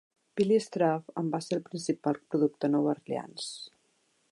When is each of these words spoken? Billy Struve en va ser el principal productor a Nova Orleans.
Billy 0.39 0.55
Struve 0.67 1.11
en 1.23 1.29
va 1.35 1.41
ser 1.49 1.59
el 1.59 1.61
principal 1.67 2.19
productor 2.33 2.71
a 2.73 2.75
Nova 2.77 2.91
Orleans. 2.97 3.53